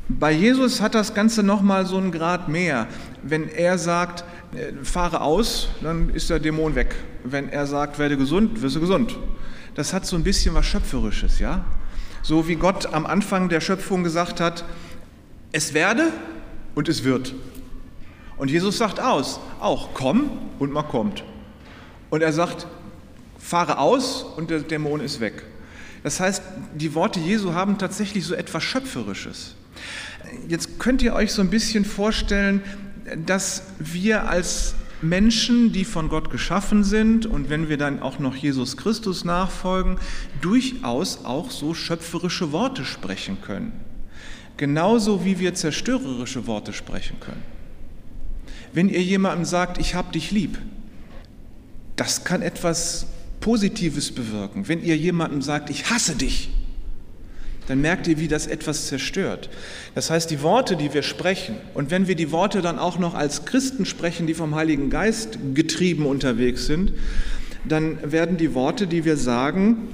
Bei 0.07 0.31
Jesus 0.31 0.81
hat 0.81 0.95
das 0.95 1.13
Ganze 1.13 1.43
nochmal 1.43 1.85
so 1.85 1.97
einen 1.97 2.11
Grad 2.11 2.49
mehr. 2.49 2.87
Wenn 3.21 3.47
er 3.47 3.77
sagt, 3.77 4.23
äh, 4.53 4.83
fahre 4.83 5.21
aus, 5.21 5.69
dann 5.81 6.09
ist 6.09 6.29
der 6.29 6.39
Dämon 6.39 6.75
weg. 6.75 6.95
Wenn 7.23 7.49
er 7.49 7.67
sagt, 7.67 7.99
werde 7.99 8.17
gesund, 8.17 8.61
wirst 8.61 8.75
du 8.75 8.79
gesund. 8.79 9.17
Das 9.75 9.93
hat 9.93 10.05
so 10.05 10.15
ein 10.15 10.23
bisschen 10.23 10.53
was 10.55 10.65
Schöpferisches, 10.65 11.39
ja? 11.39 11.63
So 12.23 12.47
wie 12.47 12.55
Gott 12.55 12.93
am 12.93 13.05
Anfang 13.05 13.49
der 13.49 13.61
Schöpfung 13.61 14.03
gesagt 14.03 14.39
hat, 14.39 14.63
es 15.51 15.73
werde 15.73 16.11
und 16.75 16.87
es 16.87 17.03
wird. 17.03 17.33
Und 18.37 18.49
Jesus 18.49 18.77
sagt 18.77 18.99
aus, 18.99 19.39
auch 19.59 19.89
komm 19.93 20.29
und 20.59 20.71
man 20.71 20.87
kommt. 20.87 21.23
Und 22.09 22.21
er 22.21 22.33
sagt, 22.33 22.67
fahre 23.37 23.79
aus 23.79 24.23
und 24.23 24.49
der 24.49 24.59
Dämon 24.59 25.01
ist 25.01 25.19
weg. 25.19 25.43
Das 26.03 26.19
heißt, 26.19 26.41
die 26.73 26.95
Worte 26.95 27.19
Jesu 27.19 27.53
haben 27.53 27.77
tatsächlich 27.77 28.25
so 28.25 28.33
etwas 28.33 28.63
Schöpferisches. 28.63 29.55
Jetzt 30.47 30.79
könnt 30.79 31.01
ihr 31.01 31.13
euch 31.13 31.31
so 31.33 31.41
ein 31.41 31.49
bisschen 31.49 31.85
vorstellen, 31.85 32.63
dass 33.25 33.63
wir 33.79 34.29
als 34.29 34.75
Menschen, 35.01 35.71
die 35.71 35.85
von 35.85 36.09
Gott 36.09 36.29
geschaffen 36.29 36.83
sind 36.83 37.25
und 37.25 37.49
wenn 37.49 37.69
wir 37.69 37.77
dann 37.77 38.01
auch 38.01 38.19
noch 38.19 38.35
Jesus 38.35 38.77
Christus 38.77 39.25
nachfolgen, 39.25 39.97
durchaus 40.41 41.25
auch 41.25 41.49
so 41.51 41.73
schöpferische 41.73 42.51
Worte 42.51 42.85
sprechen 42.85 43.41
können. 43.41 43.71
Genauso 44.57 45.25
wie 45.25 45.39
wir 45.39 45.53
zerstörerische 45.53 46.45
Worte 46.45 46.73
sprechen 46.73 47.19
können. 47.19 47.41
Wenn 48.73 48.89
ihr 48.89 49.01
jemandem 49.01 49.45
sagt, 49.45 49.79
ich 49.79 49.95
hab 49.95 50.11
dich 50.11 50.31
lieb, 50.31 50.57
das 51.95 52.23
kann 52.23 52.41
etwas 52.41 53.07
Positives 53.39 54.11
bewirken. 54.11 54.67
Wenn 54.67 54.83
ihr 54.83 54.95
jemandem 54.95 55.41
sagt, 55.41 55.69
ich 55.69 55.89
hasse 55.89 56.15
dich, 56.15 56.49
dann 57.71 57.79
merkt 57.79 58.05
ihr, 58.07 58.19
wie 58.19 58.27
das 58.27 58.47
etwas 58.47 58.87
zerstört. 58.87 59.49
Das 59.95 60.09
heißt, 60.09 60.29
die 60.29 60.41
Worte, 60.41 60.75
die 60.75 60.93
wir 60.93 61.03
sprechen, 61.03 61.55
und 61.73 61.89
wenn 61.89 62.05
wir 62.05 62.15
die 62.15 62.33
Worte 62.33 62.61
dann 62.61 62.77
auch 62.77 62.99
noch 62.99 63.13
als 63.13 63.45
Christen 63.45 63.85
sprechen, 63.85 64.27
die 64.27 64.33
vom 64.33 64.55
Heiligen 64.55 64.89
Geist 64.89 65.39
getrieben 65.53 66.05
unterwegs 66.05 66.65
sind, 66.65 66.91
dann 67.63 68.11
werden 68.11 68.35
die 68.35 68.53
Worte, 68.53 68.87
die 68.87 69.05
wir 69.05 69.15
sagen, 69.15 69.87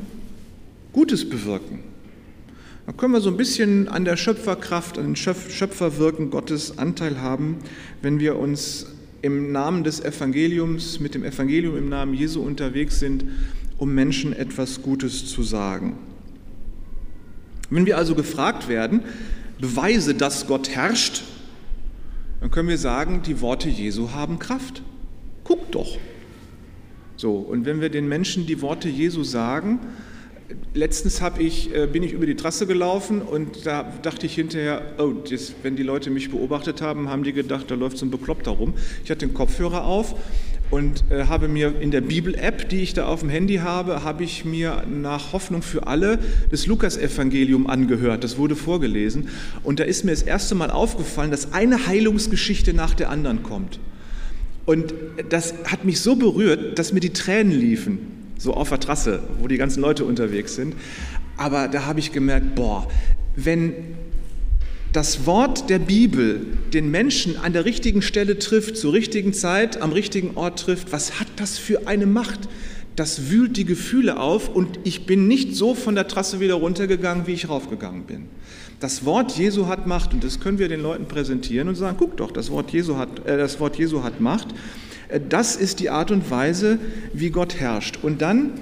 Gutes 0.92 1.30
bewirken. 1.30 1.84
Dann 2.88 2.98
können 2.98 3.14
wir 3.14 3.22
so 3.22 3.30
ein 3.30 3.38
bisschen 3.38 3.88
an 3.90 4.06
der 4.06 4.18
Schöpferkraft, 4.18 4.98
an 4.98 5.14
den 5.14 5.16
Schöpferwirken 5.16 6.32
Gottes 6.32 6.80
Anteil 6.80 7.22
haben, 7.22 7.58
wenn 8.02 8.20
wir 8.20 8.40
uns 8.40 8.88
im 9.22 9.52
Namen 9.52 9.84
des 9.84 10.04
Evangeliums, 10.04 11.00
mit 11.00 11.14
dem 11.14 11.24
Evangelium 11.24 11.78
im 11.78 11.90
Namen 11.90 12.16
Jesu 12.16 12.42
unterwegs 12.42 12.98
sind, 13.00 13.24
um 13.78 13.94
Menschen 13.94 14.34
etwas 14.34 14.82
Gutes 14.82 15.28
zu 15.28 15.44
sagen. 15.44 16.07
Wenn 17.70 17.86
wir 17.86 17.98
also 17.98 18.16
gefragt 18.16 18.68
werden, 18.68 19.02
beweise, 19.60 20.14
dass 20.14 20.48
Gott 20.48 20.70
herrscht, 20.70 21.24
dann 22.42 22.52
können 22.52 22.70
wir 22.70 22.78
sagen, 22.78 23.22
die 23.26 23.42
Worte 23.42 23.70
Jesu 23.70 24.12
haben 24.12 24.40
Kraft. 24.40 24.84
Guck 25.44 25.72
doch. 25.72 25.98
So, 27.16 27.36
und 27.36 27.66
wenn 27.66 27.82
wir 27.82 27.90
den 27.90 28.08
Menschen 28.08 28.46
die 28.46 28.62
Worte 28.62 28.90
Jesu 28.90 29.24
sagen, 29.24 29.80
letztens 30.74 31.22
ich, 31.40 31.74
äh, 31.76 31.88
bin 31.88 32.04
ich 32.04 32.14
über 32.14 32.26
die 32.26 32.36
Trasse 32.36 32.68
gelaufen 32.68 33.22
und 33.22 33.66
da 33.66 33.92
dachte 34.02 34.26
ich 34.28 34.36
hinterher, 34.36 34.82
oh, 34.98 35.12
das, 35.30 35.54
wenn 35.64 35.76
die 35.76 35.84
Leute 35.84 36.10
mich 36.10 36.30
beobachtet 36.30 36.82
haben, 36.82 37.10
haben 37.10 37.24
die 37.24 37.34
gedacht, 37.34 37.70
da 37.70 37.76
läuft 37.76 37.98
so 37.98 38.06
ein 38.06 38.12
Bekloppter 38.12 38.52
rum. 38.52 38.76
Ich 39.04 39.10
hatte 39.10 39.26
den 39.26 39.34
Kopfhörer 39.34 39.84
auf 39.84 40.16
und 40.70 41.06
äh, 41.10 41.26
habe 41.26 41.48
mir 41.48 41.80
in 41.80 41.92
der 41.92 42.02
Bibel-App, 42.02 42.68
die 42.70 42.82
ich 42.82 42.94
da 42.94 43.08
auf 43.08 43.22
dem 43.22 43.30
Handy 43.30 43.58
habe, 43.58 44.04
habe 44.04 44.24
ich 44.24 44.44
mir 44.44 44.84
nach 44.90 45.32
Hoffnung 45.34 45.62
für 45.62 45.88
alle 45.88 46.20
das 46.52 46.68
Lukas-Evangelium 46.68 47.68
angehört. 47.68 48.24
Das 48.24 48.38
wurde 48.38 48.56
vorgelesen. 48.56 49.30
Und 49.64 49.80
da 49.80 49.86
ist 49.86 50.04
mir 50.04 50.12
das 50.12 50.24
erste 50.24 50.56
Mal 50.56 50.70
aufgefallen, 50.70 51.32
dass 51.32 51.54
eine 51.54 51.88
Heilungsgeschichte 51.88 52.74
nach 52.74 52.94
der 52.94 53.10
anderen 53.10 53.44
kommt. 53.44 53.80
Und 54.66 54.94
das 55.30 55.54
hat 55.64 55.86
mich 55.86 56.02
so 56.02 56.18
berührt, 56.18 56.78
dass 56.78 56.92
mir 56.92 57.00
die 57.00 57.14
Tränen 57.14 57.58
liefen, 57.58 58.00
so 58.38 58.54
auf 58.54 58.68
der 58.68 58.82
Trasse, 58.82 59.22
wo 59.40 59.48
die 59.48 59.58
ganzen 59.58 59.80
Leute 59.80 60.04
unterwegs 60.04 60.56
sind. 60.56 60.76
Aber 61.38 61.70
da 61.70 61.86
habe 61.86 62.00
ich 62.00 62.12
gemerkt, 62.12 62.56
boah, 62.56 62.90
wenn 63.38 63.74
das 64.94 65.26
Wort 65.26 65.70
der 65.70 65.80
Bibel 65.80 66.46
den 66.74 66.90
Menschen 66.90 67.38
an 67.38 67.54
der 67.54 67.66
richtigen 67.66 68.02
Stelle 68.02 68.40
trifft, 68.40 68.78
zur 68.78 68.94
richtigen 68.94 69.34
Zeit, 69.34 69.82
am 69.82 69.92
richtigen 69.92 70.38
Ort 70.38 70.60
trifft, 70.60 70.92
was 70.92 71.20
hat 71.20 71.28
das 71.36 71.58
für 71.58 71.88
eine 71.88 72.06
Macht? 72.06 72.48
Das 72.96 73.30
wühlt 73.30 73.58
die 73.58 73.66
Gefühle 73.66 74.20
auf 74.20 74.50
und 74.50 74.80
ich 74.84 75.06
bin 75.06 75.28
nicht 75.28 75.56
so 75.56 75.76
von 75.76 75.94
der 75.94 76.08
Trasse 76.08 76.40
wieder 76.40 76.56
runtergegangen, 76.56 77.28
wie 77.28 77.34
ich 77.34 77.48
raufgegangen 77.48 78.04
bin. 78.04 78.26
Das 78.80 79.06
Wort 79.06 79.38
Jesu 79.38 79.68
hat 79.68 79.88
Macht 79.88 80.14
und 80.14 80.24
das 80.24 80.40
können 80.40 80.58
wir 80.58 80.68
den 80.68 80.82
Leuten 80.82 81.08
präsentieren 81.08 81.68
und 81.68 81.76
sagen, 81.76 81.98
guck 82.00 82.18
doch, 82.18 82.32
das 82.32 82.50
Wort 82.50 82.72
Jesu 82.72 82.98
hat, 82.98 83.26
äh, 83.28 83.38
das 83.38 83.60
Wort 83.60 83.78
Jesu 83.78 84.04
hat 84.04 84.20
Macht. 84.20 84.48
Äh, 85.10 85.20
das 85.28 85.56
ist 85.56 85.80
die 85.80 85.90
Art 85.90 86.12
und 86.12 86.30
Weise, 86.32 86.80
wie 87.14 87.30
Gott 87.30 87.56
herrscht. 87.56 88.00
Und 88.02 88.22
dann, 88.22 88.54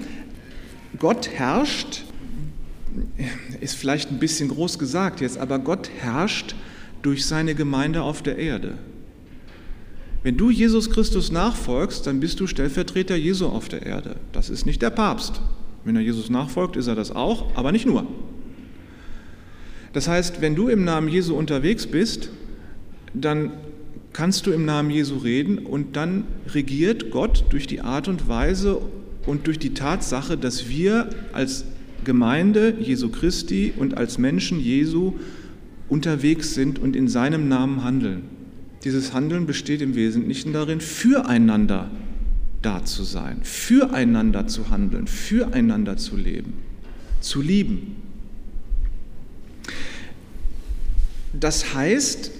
Gott 1.00 1.30
herrscht 1.30 2.04
ist 3.62 3.76
vielleicht 3.76 4.12
ein 4.12 4.20
bisschen 4.20 4.50
groß 4.50 4.80
gesagt 4.80 5.22
jetzt, 5.22 5.38
aber 5.38 5.60
Gott 5.60 5.90
herrscht 6.00 6.56
durch 7.02 7.26
seine 7.26 7.56
Gemeinde 7.56 8.02
auf 8.02 8.22
der 8.22 8.38
Erde. 8.38 8.78
Wenn 10.24 10.38
du 10.38 10.50
Jesus 10.50 10.90
Christus 10.90 11.32
nachfolgst, 11.32 12.08
dann 12.08 12.20
bist 12.20 12.40
du 12.40 12.48
Stellvertreter 12.48 13.16
Jesu 13.16 13.46
auf 13.46 13.68
der 13.70 13.86
Erde. 13.86 14.16
Das 14.32 14.50
ist 14.50 14.66
nicht 14.66 14.82
der 14.82 14.90
Papst. 14.90 15.40
Wenn 15.84 15.96
er 15.96 16.02
Jesus 16.02 16.32
nachfolgt, 16.32 16.76
ist 16.78 16.88
er 16.88 16.96
das 16.96 17.12
auch, 17.12 17.56
aber 17.56 17.72
nicht 17.72 17.86
nur. 17.86 18.08
Das 19.94 20.08
heißt, 20.08 20.42
wenn 20.42 20.56
du 20.56 20.68
im 20.68 20.84
Namen 20.84 21.10
Jesu 21.10 21.36
unterwegs 21.36 21.86
bist, 21.86 22.30
dann 23.14 23.52
kannst 24.14 24.48
du 24.48 24.52
im 24.52 24.66
Namen 24.66 24.90
Jesu 24.90 25.18
reden 25.18 25.60
und 25.60 25.96
dann 25.96 26.26
regiert 26.48 27.12
Gott 27.12 27.46
durch 27.50 27.68
die 27.68 27.82
Art 27.82 28.08
und 28.08 28.28
Weise 28.28 28.82
und 29.28 29.46
durch 29.46 29.60
die 29.60 29.74
Tatsache, 29.74 30.38
dass 30.38 30.70
wir 30.70 31.10
als 31.34 31.66
Gemeinde 32.06 32.78
Jesu 32.80 33.10
Christi 33.10 33.74
und 33.76 33.98
als 33.98 34.18
Menschen 34.18 34.60
Jesu 34.60 35.14
unterwegs 35.90 36.54
sind 36.54 36.80
und 36.80 36.96
in 36.96 37.08
seinem 37.08 37.48
Namen 37.48 37.84
handeln. 37.84 38.24
Dieses 38.84 39.14
Handeln 39.14 39.46
besteht 39.46 39.82
im 39.82 39.96
Wesentlichen 39.96 40.54
darin, 40.54 40.80
füreinander 40.80 41.90
da 42.62 42.84
zu 42.86 43.04
sein, 43.04 43.40
füreinander 43.44 44.48
zu 44.48 44.70
handeln, 44.70 45.08
füreinander 45.08 45.98
zu 45.98 46.16
leben, 46.16 46.54
zu 47.20 47.42
lieben. 47.42 47.96
Das 51.34 51.74
heißt, 51.74 52.32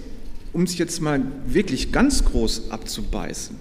um 0.52 0.62
es 0.62 0.78
jetzt 0.78 1.00
mal 1.00 1.20
wirklich 1.46 1.92
ganz 1.92 2.24
groß 2.24 2.70
abzubeißen, 2.70 3.56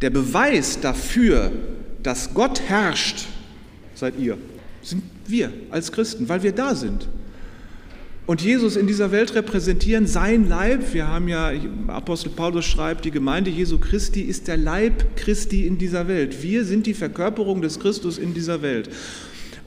der 0.00 0.10
Beweis 0.10 0.80
dafür, 0.80 1.52
dass 2.02 2.34
Gott 2.34 2.60
herrscht, 2.62 3.26
seid 3.94 4.18
ihr 4.18 4.38
sind 4.82 5.02
wir 5.26 5.52
als 5.70 5.92
Christen, 5.92 6.28
weil 6.28 6.42
wir 6.42 6.52
da 6.52 6.74
sind. 6.74 7.08
Und 8.26 8.42
Jesus 8.42 8.76
in 8.76 8.86
dieser 8.86 9.10
Welt 9.10 9.34
repräsentieren, 9.34 10.06
sein 10.06 10.48
Leib, 10.48 10.94
wir 10.94 11.08
haben 11.08 11.26
ja, 11.26 11.50
Apostel 11.88 12.30
Paulus 12.30 12.64
schreibt, 12.64 13.04
die 13.04 13.10
Gemeinde 13.10 13.50
Jesu 13.50 13.78
Christi 13.78 14.20
ist 14.20 14.46
der 14.46 14.56
Leib 14.56 15.16
Christi 15.16 15.66
in 15.66 15.78
dieser 15.78 16.06
Welt. 16.06 16.40
Wir 16.42 16.64
sind 16.64 16.86
die 16.86 16.94
Verkörperung 16.94 17.60
des 17.60 17.80
Christus 17.80 18.18
in 18.18 18.32
dieser 18.32 18.62
Welt. 18.62 18.88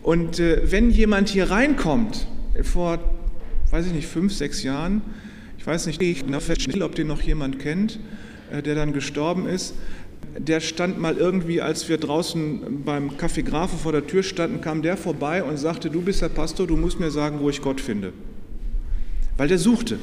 Und 0.02 0.40
äh, 0.40 0.62
wenn 0.72 0.92
jemand 0.92 1.30
hier 1.30 1.50
reinkommt, 1.52 2.28
vor, 2.62 3.00
weiß 3.72 3.88
ich 3.88 3.94
nicht, 3.94 4.08
fünf, 4.08 4.34
sechs 4.34 4.64
Jahren, 4.64 5.02
ich 5.58 5.68
weiß 5.68 5.86
nicht, 5.88 6.02
ob 6.82 6.96
den 6.96 7.08
noch 7.08 7.22
jemand 7.22 7.60
kennt, 7.60 8.00
äh, 8.52 8.62
der 8.62 8.76
dann 8.76 8.94
gestorben 8.94 9.48
ist, 9.48 9.74
der 10.38 10.60
stand 10.60 11.00
mal 11.00 11.18
irgendwie, 11.18 11.62
als 11.62 11.90
wir 11.90 11.98
draußen 11.98 12.84
beim 12.84 13.12
Café 13.12 13.44
Grafe 13.44 13.78
vor 13.78 13.92
der 13.92 14.08
Tür 14.08 14.24
standen, 14.24 14.62
kam 14.62 14.82
der 14.82 14.98
vorbei 14.98 15.44
und 15.44 15.58
sagte, 15.58 15.90
du 15.90 16.02
bist 16.02 16.22
der 16.22 16.30
Pastor, 16.30 16.68
du 16.68 16.78
musst 16.78 17.00
mir 17.00 17.12
sagen, 17.12 17.40
wo 17.40 17.50
ich 17.50 17.62
Gott 17.62 17.82
finde. 17.82 18.14
Weil 19.38 19.48
der 19.48 19.58
suchte. 19.58 20.00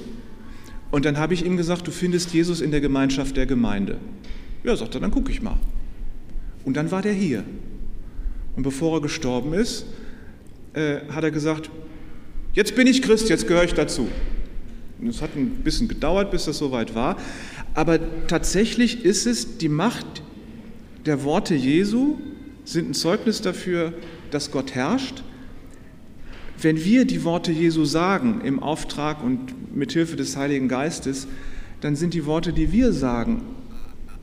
Und 0.90 1.04
dann 1.04 1.18
habe 1.18 1.34
ich 1.34 1.44
ihm 1.44 1.56
gesagt, 1.56 1.86
du 1.86 1.90
findest 1.90 2.32
Jesus 2.32 2.60
in 2.60 2.70
der 2.70 2.80
Gemeinschaft 2.80 3.36
der 3.36 3.46
Gemeinde. 3.46 3.98
Ja, 4.64 4.76
sagt 4.76 4.94
er, 4.94 5.00
dann 5.00 5.10
gucke 5.10 5.30
ich 5.30 5.40
mal. 5.40 5.56
Und 6.64 6.76
dann 6.76 6.90
war 6.90 7.02
der 7.02 7.12
hier. 7.12 7.44
Und 8.56 8.62
bevor 8.62 8.98
er 8.98 9.00
gestorben 9.00 9.54
ist, 9.54 9.86
äh, 10.74 10.98
hat 11.10 11.24
er 11.24 11.30
gesagt, 11.30 11.70
jetzt 12.52 12.74
bin 12.74 12.86
ich 12.86 13.02
Christ, 13.02 13.28
jetzt 13.28 13.46
gehöre 13.46 13.64
ich 13.64 13.74
dazu. 13.74 14.08
Es 15.08 15.22
hat 15.22 15.36
ein 15.36 15.62
bisschen 15.64 15.88
gedauert, 15.88 16.30
bis 16.30 16.44
das 16.44 16.58
soweit 16.58 16.94
war. 16.94 17.16
Aber 17.74 17.98
tatsächlich 18.26 19.04
ist 19.04 19.26
es 19.26 19.58
die 19.58 19.68
Macht 19.68 20.22
der 21.06 21.24
Worte 21.24 21.54
Jesu, 21.54 22.18
sind 22.64 22.90
ein 22.90 22.94
Zeugnis 22.94 23.40
dafür, 23.40 23.92
dass 24.30 24.50
Gott 24.50 24.74
herrscht. 24.74 25.22
Wenn 26.60 26.84
wir 26.84 27.06
die 27.06 27.24
Worte 27.24 27.52
Jesu 27.52 27.84
sagen 27.84 28.42
im 28.44 28.62
Auftrag 28.62 29.24
und 29.24 29.74
mit 29.74 29.92
Hilfe 29.92 30.16
des 30.16 30.36
Heiligen 30.36 30.68
Geistes, 30.68 31.26
dann 31.80 31.96
sind 31.96 32.12
die 32.12 32.26
Worte, 32.26 32.52
die 32.52 32.70
wir 32.72 32.92
sagen, 32.92 33.42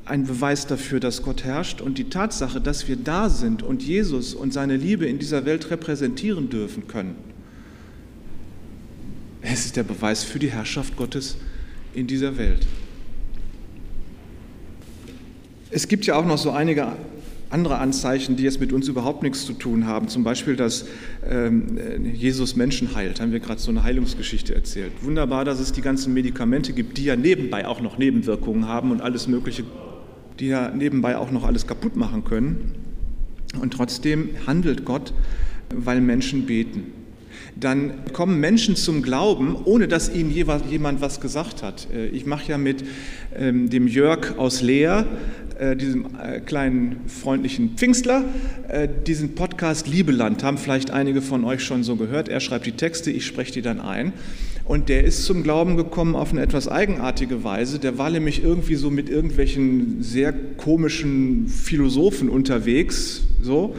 ein 0.06 0.26
Beweis 0.26 0.68
dafür, 0.68 1.00
dass 1.00 1.22
Gott 1.22 1.44
herrscht 1.44 1.82
und 1.82 1.98
die 1.98 2.10
Tatsache, 2.10 2.62
dass 2.62 2.88
wir 2.88 2.96
da 2.96 3.30
sind 3.30 3.64
und 3.64 3.84
Jesus 3.84 4.34
und 4.34 4.54
seine 4.54 4.78
Liebe 4.78 5.06
in 5.06 5.20
dieser 5.20 5.46
Welt 5.46 5.70
repräsentieren 5.70 6.50
dürfen 6.50 6.88
können. 6.88 7.16
Es 9.50 9.66
ist 9.66 9.77
der 9.77 9.84
Beweis 9.84 10.24
für 10.24 10.39
die 10.39 10.51
Herrschaft 10.51 10.98
Gottes 10.98 11.38
in 11.94 12.06
dieser 12.06 12.38
Welt. 12.38 12.68
Es 15.70 15.88
gibt 15.88 16.06
ja 16.06 16.16
auch 16.16 16.25
noch 16.25 16.38
so 16.38 16.51
einige 16.51 16.94
andere 17.50 17.77
Anzeichen, 17.77 18.36
die 18.36 18.44
jetzt 18.44 18.60
mit 18.60 18.74
uns 18.74 18.89
überhaupt 18.89 19.24
nichts 19.24 19.46
zu 19.46 19.54
tun 19.54 19.86
haben. 19.86 20.10
Zum 20.10 20.25
Beispiel, 20.25 20.58
dass 20.58 20.86
ähm, 21.25 21.77
Jesus 22.13 22.58
Menschen 22.58 22.94
heilt. 22.94 23.22
Haben 23.22 23.32
wir 23.32 23.39
gerade 23.39 23.62
so 23.62 23.72
eine 23.72 23.84
Heilungsgeschichte 23.84 24.54
erzählt. 24.54 24.92
Wunderbar, 25.01 25.46
dass 25.46 25.62
es 25.62 25.72
die 25.72 25.82
ganzen 25.82 26.13
Medikamente 26.13 26.74
gibt, 26.74 26.98
die 26.98 27.06
ja 27.06 27.16
nebenbei 27.16 27.68
auch 27.68 27.80
noch 27.80 27.98
Nebenwirkungen 27.98 28.68
haben 28.68 28.92
und 28.92 29.01
alles 29.01 29.30
Mögliche, 29.30 29.63
die 30.39 30.48
ja 30.48 30.72
nebenbei 30.72 31.18
auch 31.18 31.32
noch 31.32 31.46
alles 31.46 31.68
kaputt 31.68 31.96
machen 31.96 32.25
können. 32.25 32.74
Und 33.62 33.72
trotzdem 33.72 34.30
handelt 34.46 34.84
Gott, 34.84 35.13
weil 35.74 36.01
Menschen 36.01 36.46
beten 36.46 36.97
dann 37.60 37.94
kommen 38.14 38.40
Menschen 38.40 38.76
zum 38.76 39.02
Glauben, 39.02 39.56
ohne 39.64 39.88
dass 39.88 40.14
ihnen 40.14 40.32
jemand 40.32 41.02
was 41.02 41.20
gesagt 41.20 41.64
hat. 41.64 41.88
Äh, 41.94 42.08
ich 42.08 42.26
mache 42.26 42.52
ja 42.52 42.58
mit 42.58 42.84
ähm, 43.36 43.70
dem 43.70 43.88
Jörg 43.88 44.38
aus 44.38 44.62
Leer, 44.62 45.06
äh, 45.58 45.76
diesem 45.76 46.08
äh, 46.22 46.40
kleinen 46.40 47.02
freundlichen 47.08 47.76
Pfingstler, 47.76 48.24
diesen 49.08 49.34
Podcast 49.34 49.88
Liebeland, 49.88 50.44
haben 50.44 50.58
vielleicht 50.58 50.92
einige 50.92 51.22
von 51.22 51.46
euch 51.46 51.64
schon 51.64 51.84
so 51.84 51.96
gehört. 51.96 52.28
Er 52.28 52.42
schreibt 52.42 52.66
die 52.66 52.74
Texte, 52.74 53.12
ich 53.12 53.26
spreche 53.26 53.54
die 53.54 53.62
dann 53.62 53.80
ein. 53.80 54.14
Und 54.66 54.90
der 54.90 55.06
ist 55.06 55.24
zum 55.24 55.44
Glauben 55.44 55.78
gekommen 55.78 56.16
auf 56.16 56.32
eine 56.32 56.42
etwas 56.42 56.68
eigenartige 56.68 57.46
Weise. 57.46 57.80
Der 57.80 57.98
war 57.98 58.10
nämlich 58.10 58.44
irgendwie 58.44 58.76
so 58.76 58.90
mit 58.90 59.10
irgendwelchen 59.10 60.04
sehr 60.04 60.34
komischen 60.34 61.48
Philosophen 61.48 62.28
unterwegs, 62.28 63.24
so. 63.42 63.76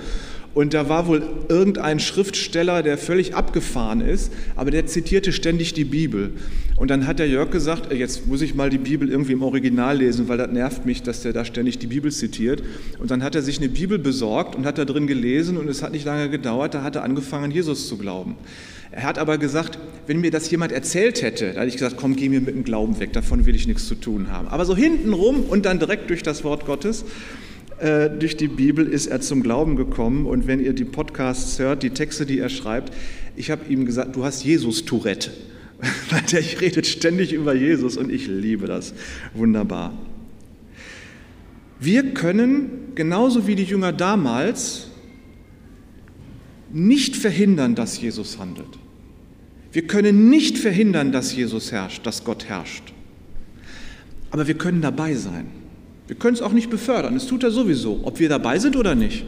Und 0.55 0.75
da 0.75 0.89
war 0.89 1.07
wohl 1.07 1.23
irgendein 1.49 2.01
Schriftsteller, 2.01 2.83
der 2.83 2.99
völlig 2.99 3.35
abgefahren 3.35 4.01
ist, 4.01 4.33
aber 4.57 4.71
der 4.71 4.87
zitierte 4.87 5.33
ständig 5.33 5.73
die 5.75 5.85
Bibel. 5.85 6.33
Und 6.77 6.91
dann 6.91 7.07
hat 7.07 7.19
der 7.19 7.29
Jörg 7.29 7.51
gesagt, 7.51 7.93
äh, 7.93 7.97
jetzt 7.97 8.27
muss 8.27 8.41
ich 8.41 8.55
mal 8.55 8.71
die 8.71 8.79
Bibel 8.79 9.09
irgendwie 9.11 9.33
im 9.33 9.43
Original 9.43 9.99
lesen, 9.99 10.29
weil 10.29 10.39
das 10.39 10.51
nervt 10.51 10.87
mich, 10.87 11.03
dass 11.03 11.23
der 11.23 11.33
da 11.33 11.45
ständig 11.45 11.79
die 11.79 11.89
Bibel 11.89 12.11
zitiert. 12.11 12.63
Und 12.99 13.11
dann 13.11 13.23
hat 13.23 13.35
er 13.35 13.43
sich 13.43 13.59
eine 13.59 13.69
Bibel 13.69 13.99
besorgt 13.99 14.55
und 14.55 14.65
hat 14.65 14.79
da 14.79 14.85
drin 14.85 15.07
gelesen 15.07 15.57
und 15.57 15.69
es 15.69 15.83
hat 15.83 15.93
nicht 15.93 16.05
lange 16.05 16.31
gedauert, 16.31 16.75
da 16.75 16.83
hat 16.83 16.97
er 16.97 17.03
angefangen, 17.03 17.51
Jesus 17.51 17.89
zu 17.89 17.99
glauben. 17.99 18.37
Er 18.91 19.03
hat 19.03 19.19
aber 19.19 19.39
gesagt, 19.39 19.79
wenn 20.07 20.21
mir 20.21 20.31
das 20.31 20.51
jemand 20.51 20.73
erzählt 20.73 21.21
hätte, 21.21 21.53
da 21.53 21.61
hätte 21.61 21.69
ich 21.69 21.75
gesagt, 21.75 21.97
komm, 21.97 22.17
geh 22.17 22.29
mir 22.29 22.41
mit 22.41 22.55
dem 22.55 22.65
Glauben 22.65 22.99
weg, 23.01 23.13
davon 23.13 23.45
will 23.45 23.55
ich 23.55 23.67
nichts 23.67 23.87
zu 23.87 23.95
tun 23.95 24.31
haben. 24.31 24.49
Aber 24.49 24.65
so 24.65 24.75
hintenrum 24.75 25.45
und 25.45 25.67
dann 25.67 25.79
direkt 25.79 26.09
durch 26.11 26.23
das 26.23 26.43
Wort 26.43 26.65
Gottes 26.65 27.05
äh, 27.81 28.11
durch 28.11 28.37
die 28.37 28.49
Bibel 28.49 28.87
ist 28.87 29.07
er 29.07 29.21
zum 29.21 29.43
Glauben 29.43 29.77
gekommen. 29.77 30.27
Und 30.27 30.47
wenn 30.47 30.61
ihr 30.61 30.73
die 30.73 30.85
Podcasts 30.85 31.59
hört, 31.59 31.83
die 31.83 31.91
Texte, 31.91 32.27
die 32.27 32.39
er 32.39 32.49
schreibt, 32.49 32.93
ich 33.37 33.51
habe 33.51 33.73
ihm 33.73 33.87
gesagt, 33.87 34.17
du 34.17 34.25
hast 34.25 34.45
Jesus-Tourette. 34.45 35.31
Weil 36.11 36.23
der 36.33 36.43
redet 36.61 36.87
ständig 36.87 37.33
über 37.33 37.55
Jesus 37.55 37.97
und 37.97 38.11
ich 38.11 38.27
liebe 38.27 38.67
das. 38.67 38.95
Wunderbar. 39.35 39.97
Wir 41.81 42.15
können, 42.15 42.93
genauso 42.95 43.47
wie 43.47 43.55
die 43.55 43.65
Jünger 43.65 43.93
damals, 43.93 44.89
nicht 46.73 47.17
verhindern, 47.17 47.75
dass 47.75 48.01
Jesus 48.01 48.39
handelt. 48.39 48.79
Wir 49.73 49.87
können 49.87 50.29
nicht 50.29 50.59
verhindern, 50.59 51.13
dass 51.13 51.35
Jesus 51.35 51.73
herrscht, 51.73 52.05
dass 52.05 52.25
Gott 52.25 52.47
herrscht. 52.47 52.93
Aber 54.31 54.47
wir 54.49 54.55
können 54.55 54.83
dabei 54.83 55.15
sein. 55.15 55.47
Wir 56.09 56.17
können 56.17 56.35
es 56.35 56.43
auch 56.43 56.53
nicht 56.53 56.71
befördern, 56.71 57.15
das 57.15 57.27
tut 57.27 57.45
er 57.45 57.51
sowieso, 57.51 58.01
ob 58.03 58.19
wir 58.19 58.29
dabei 58.29 58.59
sind 58.59 58.77
oder 58.77 58.95
nicht. 58.95 59.25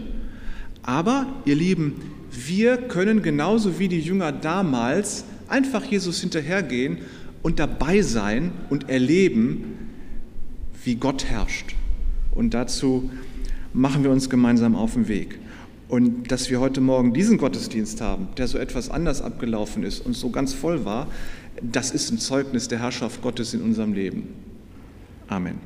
Aber, 0.82 1.26
ihr 1.44 1.54
Lieben, 1.54 2.00
wir 2.32 2.78
können 2.78 3.22
genauso 3.22 3.78
wie 3.78 3.88
die 3.88 4.00
Jünger 4.00 4.32
damals 4.32 5.25
einfach 5.46 5.84
Jesus 5.84 6.20
hinterhergehen 6.20 6.99
und 7.42 7.58
dabei 7.58 8.02
sein 8.02 8.52
und 8.70 8.88
erleben, 8.88 9.76
wie 10.84 10.94
Gott 10.94 11.26
herrscht. 11.26 11.75
Und 12.34 12.54
dazu 12.54 13.10
machen 13.75 14.02
wir 14.02 14.10
uns 14.10 14.30
gemeinsam 14.30 14.75
auf 14.75 14.94
den 14.94 15.08
Weg. 15.08 15.38
Und 15.88 16.30
dass 16.30 16.50
wir 16.50 16.60
heute 16.60 16.80
Morgen 16.80 17.12
diesen 17.12 17.37
Gottesdienst 17.37 18.00
haben, 18.00 18.28
der 18.37 18.46
so 18.46 18.58
etwas 18.58 18.90
anders 18.90 19.20
abgelaufen 19.20 19.82
ist 19.82 20.06
und 20.06 20.14
so 20.14 20.30
ganz 20.30 20.54
voll 20.54 20.84
war, 20.84 21.08
das 21.60 21.90
ist 21.90 22.10
ein 22.10 22.18
Zeugnis 22.18 22.68
der 22.68 22.78
Herrschaft 22.78 23.20
Gottes 23.22 23.52
in 23.52 23.60
unserem 23.60 23.92
Leben. 23.92 24.28
Amen. 25.28 25.58